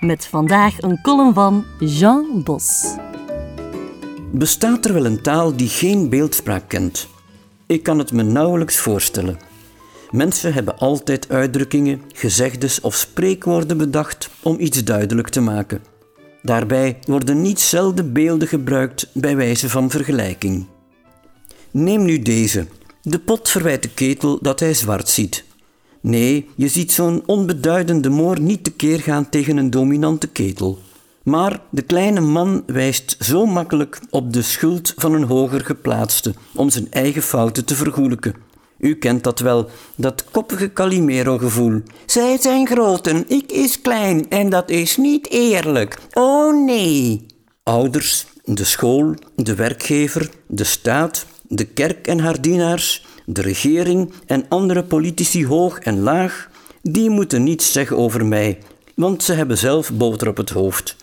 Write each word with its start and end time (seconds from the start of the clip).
Met 0.00 0.26
vandaag 0.26 0.82
een 0.82 1.00
column 1.02 1.34
van 1.34 1.64
Jean 1.78 2.42
Bos. 2.44 2.96
Bestaat 4.32 4.84
er 4.84 4.92
wel 4.92 5.06
een 5.06 5.22
taal 5.22 5.56
die 5.56 5.68
geen 5.68 6.08
beeldspraak 6.08 6.68
kent? 6.68 7.08
Ik 7.66 7.82
kan 7.82 7.98
het 7.98 8.12
me 8.12 8.22
nauwelijks 8.22 8.76
voorstellen. 8.76 9.38
Mensen 10.10 10.52
hebben 10.52 10.78
altijd 10.78 11.28
uitdrukkingen, 11.28 12.02
gezegdes 12.14 12.80
of 12.80 12.94
spreekwoorden 12.94 13.78
bedacht 13.78 14.30
om 14.42 14.60
iets 14.60 14.84
duidelijk 14.84 15.28
te 15.28 15.40
maken. 15.40 15.82
Daarbij 16.42 16.98
worden 17.06 17.42
niet 17.42 17.60
zelden 17.60 18.12
beelden 18.12 18.48
gebruikt 18.48 19.10
bij 19.12 19.36
wijze 19.36 19.68
van 19.68 19.90
vergelijking. 19.90 20.66
Neem 21.70 22.04
nu 22.04 22.18
deze. 22.18 22.66
De 23.02 23.18
pot 23.18 23.48
verwijt 23.48 23.82
de 23.82 23.90
ketel 23.90 24.38
dat 24.42 24.60
hij 24.60 24.74
zwart 24.74 25.08
ziet. 25.08 25.44
Nee, 26.00 26.48
je 26.56 26.68
ziet 26.68 26.92
zo'n 26.92 27.22
onbeduidende 27.26 28.08
moor 28.08 28.40
niet 28.40 28.64
tekeer 28.64 29.00
gaan 29.00 29.28
tegen 29.28 29.56
een 29.56 29.70
dominante 29.70 30.28
ketel. 30.28 30.78
Maar 31.22 31.60
de 31.70 31.82
kleine 31.82 32.20
man 32.20 32.62
wijst 32.66 33.16
zo 33.20 33.46
makkelijk 33.46 34.00
op 34.10 34.32
de 34.32 34.42
schuld 34.42 34.92
van 34.96 35.14
een 35.14 35.24
hoger 35.24 35.64
geplaatste 35.64 36.34
om 36.54 36.70
zijn 36.70 36.90
eigen 36.90 37.22
fouten 37.22 37.64
te 37.64 37.74
vergoelijken. 37.74 38.34
U 38.78 38.94
kent 38.94 39.24
dat 39.24 39.38
wel, 39.38 39.68
dat 39.94 40.24
koppige 40.30 40.72
Calimero-gevoel. 40.72 41.82
Zij 42.06 42.38
zijn 42.40 42.66
groot 42.66 43.06
en 43.06 43.24
ik 43.28 43.52
is 43.52 43.80
klein 43.80 44.28
en 44.28 44.50
dat 44.50 44.70
is 44.70 44.96
niet 44.96 45.30
eerlijk. 45.30 45.98
Oh 46.12 46.64
nee. 46.64 47.26
Ouders, 47.62 48.26
de 48.44 48.64
school, 48.64 49.14
de 49.36 49.54
werkgever, 49.54 50.30
de 50.46 50.64
staat, 50.64 51.26
de 51.48 51.64
kerk 51.64 52.06
en 52.06 52.18
haar 52.18 52.40
dienaars, 52.40 53.06
de 53.30 53.42
regering 53.42 54.12
en 54.26 54.44
andere 54.48 54.82
politici 54.82 55.46
hoog 55.46 55.78
en 55.78 56.00
laag, 56.00 56.50
die 56.82 57.10
moeten 57.10 57.42
niets 57.42 57.72
zeggen 57.72 57.96
over 57.96 58.26
mij, 58.26 58.58
want 58.94 59.22
ze 59.22 59.32
hebben 59.32 59.58
zelf 59.58 59.92
boter 59.92 60.28
op 60.28 60.36
het 60.36 60.50
hoofd. 60.50 60.96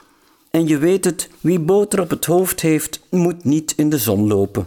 En 0.51 0.67
je 0.67 0.77
weet 0.77 1.05
het, 1.05 1.29
wie 1.41 1.59
boter 1.59 2.01
op 2.01 2.09
het 2.09 2.25
hoofd 2.25 2.61
heeft, 2.61 2.99
moet 3.09 3.43
niet 3.43 3.73
in 3.77 3.89
de 3.89 3.97
zon 3.97 4.27
lopen. 4.27 4.65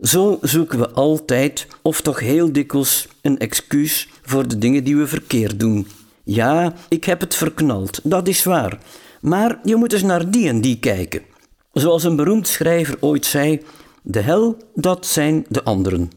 Zo 0.00 0.38
zoeken 0.40 0.78
we 0.78 0.90
altijd, 0.90 1.66
of 1.82 2.00
toch 2.00 2.20
heel 2.20 2.52
dikwijls, 2.52 3.08
een 3.22 3.38
excuus 3.38 4.08
voor 4.22 4.48
de 4.48 4.58
dingen 4.58 4.84
die 4.84 4.96
we 4.96 5.06
verkeerd 5.06 5.60
doen. 5.60 5.86
Ja, 6.22 6.74
ik 6.88 7.04
heb 7.04 7.20
het 7.20 7.34
verknald, 7.34 8.00
dat 8.02 8.28
is 8.28 8.44
waar. 8.44 8.78
Maar 9.20 9.58
je 9.64 9.76
moet 9.76 9.92
eens 9.92 10.02
naar 10.02 10.30
die 10.30 10.48
en 10.48 10.60
die 10.60 10.78
kijken. 10.78 11.22
Zoals 11.72 12.04
een 12.04 12.16
beroemd 12.16 12.48
schrijver 12.48 12.96
ooit 13.00 13.26
zei: 13.26 13.62
de 14.02 14.20
hel, 14.20 14.56
dat 14.74 15.06
zijn 15.06 15.44
de 15.48 15.62
anderen. 15.62 16.10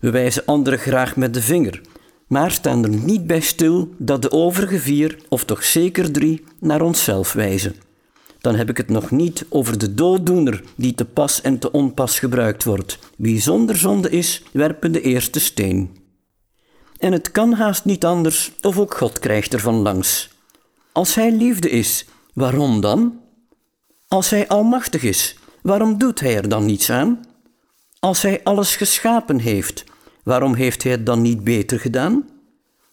We 0.00 0.10
wijzen 0.10 0.44
anderen 0.44 0.78
graag 0.78 1.16
met 1.16 1.34
de 1.34 1.42
vinger, 1.42 1.80
maar 2.26 2.50
staan 2.50 2.84
er 2.84 2.90
niet 2.90 3.26
bij 3.26 3.40
stil 3.40 3.94
dat 3.98 4.22
de 4.22 4.30
overige 4.30 4.78
vier, 4.78 5.18
of 5.28 5.44
toch 5.44 5.64
zeker 5.64 6.12
drie, 6.12 6.44
naar 6.60 6.82
onszelf 6.82 7.32
wijzen. 7.32 7.74
Dan 8.40 8.54
heb 8.54 8.68
ik 8.68 8.76
het 8.76 8.88
nog 8.88 9.10
niet 9.10 9.46
over 9.48 9.78
de 9.78 9.94
dooddoener 9.94 10.62
die 10.76 10.94
te 10.94 11.04
pas 11.04 11.40
en 11.40 11.58
te 11.58 11.72
onpas 11.72 12.18
gebruikt 12.18 12.64
wordt. 12.64 12.98
Wie 13.16 13.40
zonder 13.40 13.76
zonde 13.76 14.10
is, 14.10 14.42
werpen 14.52 14.92
de 14.92 15.00
eerste 15.00 15.40
steen. 15.40 15.96
En 16.98 17.12
het 17.12 17.30
kan 17.30 17.52
haast 17.52 17.84
niet 17.84 18.04
anders, 18.04 18.52
of 18.60 18.78
ook 18.78 18.94
God 18.94 19.18
krijgt 19.18 19.52
er 19.52 19.60
van 19.60 19.74
langs. 19.74 20.30
Als 20.92 21.14
Hij 21.14 21.32
liefde 21.32 21.70
is, 21.70 22.06
waarom 22.34 22.80
dan? 22.80 23.20
Als 24.08 24.30
Hij 24.30 24.48
almachtig 24.48 25.02
is, 25.02 25.36
waarom 25.62 25.98
doet 25.98 26.20
Hij 26.20 26.36
er 26.36 26.48
dan 26.48 26.64
niets 26.64 26.90
aan? 26.90 27.20
Als 28.00 28.22
Hij 28.22 28.40
alles 28.42 28.76
geschapen 28.76 29.38
heeft, 29.38 29.84
waarom 30.22 30.54
heeft 30.54 30.82
Hij 30.82 30.92
het 30.92 31.06
dan 31.06 31.22
niet 31.22 31.44
beter 31.44 31.80
gedaan? 31.80 32.28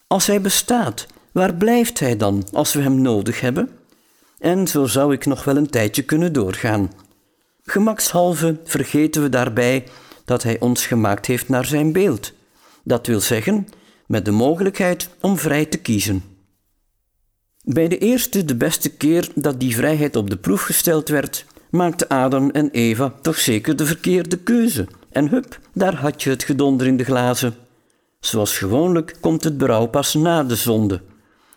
Als 0.08 0.28
Hij 0.28 0.42
bestaat, 0.42 1.06
waar 1.32 1.54
blijft 1.54 2.00
Hij 2.00 2.18
dan 2.18 2.44
als 2.52 2.74
we 2.74 2.82
Hem 2.82 3.02
nodig 3.02 3.42
hebben? 3.42 3.70
En 4.40 4.68
zo 4.68 4.86
zou 4.86 5.14
ik 5.14 5.26
nog 5.26 5.44
wel 5.44 5.58
een 5.58 5.70
tijdje 5.70 6.04
kunnen 6.04 6.34
doorgaan. 6.34 6.92
Gemakshalve 7.64 8.60
vergeten 8.64 9.22
we 9.22 9.30
daarbij 9.30 9.84
dat 10.26 10.44
Hij 10.44 10.60
ons 10.60 10.86
gemaakt 10.86 11.26
heeft 11.26 11.50
naar 11.50 11.66
Zijn 11.66 11.92
beeld. 11.92 12.34
Dat 12.84 13.08
wil 13.08 13.20
zeggen, 13.20 13.68
met 14.08 14.26
de 14.26 14.32
mogelijkheid 14.32 15.10
om 15.22 15.38
vrij 15.38 15.66
te 15.66 15.78
kiezen. 15.78 16.24
Bij 17.64 17.88
de 17.88 17.98
eerste, 17.98 18.46
de 18.46 18.56
beste 18.56 18.90
keer 18.90 19.30
dat 19.36 19.60
die 19.60 19.76
vrijheid 19.76 20.16
op 20.16 20.30
de 20.30 20.38
proef 20.38 20.62
gesteld 20.62 21.10
werd, 21.10 21.46
maakten 21.70 22.08
Adam 22.08 22.50
en 22.50 22.70
Eva 22.72 23.14
toch 23.22 23.40
zeker 23.40 23.76
de 23.76 23.86
verkeerde 23.86 24.38
keuze. 24.38 24.88
En 25.12 25.30
hup, 25.30 25.60
daar 25.74 25.96
had 25.96 26.24
je 26.24 26.30
het 26.30 26.44
gedonder 26.44 26.88
in 26.88 26.98
de 26.98 27.04
glazen. 27.04 27.56
Zoals 28.20 28.58
gewoonlijk 28.58 29.16
komt 29.20 29.44
het 29.44 29.58
berouw 29.58 29.86
pas 29.86 30.14
na 30.14 30.44
de 30.44 30.56
zonde. 30.56 31.02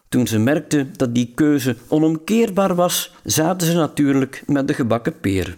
Toen 0.08 0.26
ze 0.26 0.38
merkten 0.38 0.92
dat 0.96 1.14
die 1.14 1.32
keuze 1.34 1.76
onomkeerbaar 1.88 2.74
was, 2.74 3.12
zaten 3.24 3.66
ze 3.66 3.74
natuurlijk 3.74 4.42
met 4.46 4.68
de 4.68 4.74
gebakken 4.74 5.20
peer. 5.20 5.56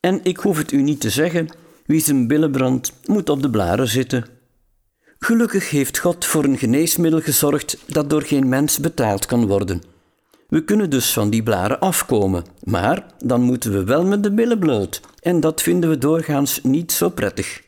En 0.00 0.20
ik 0.22 0.36
hoef 0.36 0.58
het 0.58 0.72
u 0.72 0.82
niet 0.82 1.00
te 1.00 1.10
zeggen, 1.10 1.48
wie 1.86 2.00
zijn 2.00 2.26
billen 2.26 2.50
brandt, 2.50 2.92
moet 3.04 3.28
op 3.28 3.42
de 3.42 3.50
blaren 3.50 3.88
zitten. 3.88 4.24
Gelukkig 5.18 5.70
heeft 5.70 5.98
God 5.98 6.24
voor 6.24 6.44
een 6.44 6.58
geneesmiddel 6.58 7.20
gezorgd 7.20 7.78
dat 7.86 8.10
door 8.10 8.22
geen 8.22 8.48
mens 8.48 8.78
betaald 8.78 9.26
kan 9.26 9.46
worden. 9.46 9.91
We 10.52 10.64
kunnen 10.64 10.90
dus 10.90 11.12
van 11.12 11.30
die 11.30 11.42
blaren 11.42 11.80
afkomen, 11.80 12.44
maar 12.64 13.06
dan 13.24 13.42
moeten 13.42 13.72
we 13.72 13.84
wel 13.84 14.04
met 14.04 14.22
de 14.22 14.32
billen 14.32 14.58
bloot, 14.58 15.00
en 15.20 15.40
dat 15.40 15.62
vinden 15.62 15.90
we 15.90 15.98
doorgaans 15.98 16.60
niet 16.62 16.92
zo 16.92 17.08
prettig. 17.08 17.62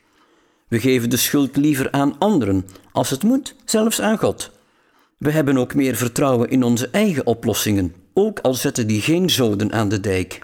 We 0.69 0.81
geven 0.81 1.11
de 1.11 1.17
schuld 1.17 1.57
liever 1.57 1.91
aan 1.91 2.19
anderen, 2.19 2.67
als 2.93 3.11
het 3.11 3.23
moet, 3.23 3.55
zelfs 3.65 4.01
aan 4.01 4.19
God. 4.19 4.51
We 5.19 5.31
hebben 5.31 5.59
ook 5.59 5.75
meer 5.75 5.97
vertrouwen 5.97 6.51
in 6.51 6.63
onze 6.63 6.89
eigen 6.91 7.27
oplossingen, 7.27 7.95
ook 8.15 8.41
al 8.41 8.55
zetten 8.55 8.87
die 8.87 9.01
geen 9.01 9.31
zoden 9.31 9.73
aan 9.73 9.89
de 9.89 10.01
dijk. 10.01 10.39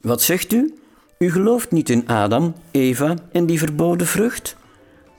Wat 0.00 0.22
zegt 0.22 0.52
u? 0.52 0.74
U 1.18 1.30
gelooft 1.30 1.70
niet 1.70 1.90
in 1.90 2.08
Adam, 2.08 2.54
Eva 2.70 3.14
en 3.32 3.46
die 3.46 3.58
verboden 3.58 4.06
vrucht? 4.06 4.56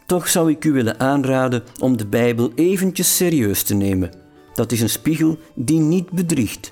Toch 0.06 0.28
zou 0.28 0.52
ik 0.52 0.66
u 0.66 0.72
willen 0.72 1.00
aanraden 1.00 1.64
om 1.80 1.98
de 1.98 2.06
Bijbel 2.06 2.52
eventjes 2.56 3.16
serieus 3.16 3.64
te 3.64 3.74
nemen. 3.74 4.21
Dat 4.54 4.72
is 4.72 4.82
een 4.82 4.90
spiegel 4.90 5.38
die 5.56 5.80
niet 5.80 6.12
bedriegt. 6.12 6.72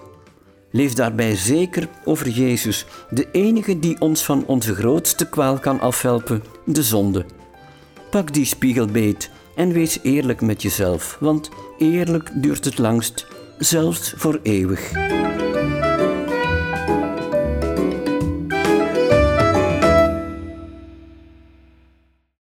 Leef 0.71 0.93
daarbij 0.93 1.35
zeker 1.35 1.87
over 2.05 2.29
Jezus, 2.29 2.85
de 3.09 3.27
enige 3.31 3.79
die 3.79 4.01
ons 4.01 4.23
van 4.23 4.45
onze 4.45 4.75
grootste 4.75 5.29
kwaal 5.29 5.59
kan 5.59 5.79
afhelpen, 5.79 6.43
de 6.65 6.83
zonde. 6.83 7.25
Pak 8.09 8.33
die 8.33 8.45
spiegel 8.45 8.85
beet 8.85 9.29
en 9.55 9.71
wees 9.71 9.99
eerlijk 10.03 10.41
met 10.41 10.61
jezelf, 10.61 11.17
want 11.19 11.49
eerlijk 11.77 12.31
duurt 12.33 12.65
het 12.65 12.77
langst, 12.77 13.27
zelfs 13.57 14.13
voor 14.17 14.39
eeuwig. 14.43 14.91